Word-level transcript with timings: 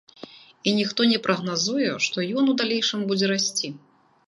І 0.67 0.71
ніхто 0.77 1.05
не 1.11 1.19
прагназуе, 1.27 1.91
што 2.07 2.27
ён 2.43 2.51
у 2.55 2.57
далейшым 2.65 3.07
будзе 3.11 3.33
расці. 3.37 3.75